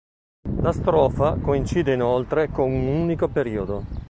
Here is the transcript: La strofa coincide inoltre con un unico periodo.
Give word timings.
La 0.63 0.71
strofa 0.71 1.35
coincide 1.35 1.93
inoltre 1.93 2.49
con 2.49 2.71
un 2.71 2.87
unico 2.87 3.27
periodo. 3.27 3.85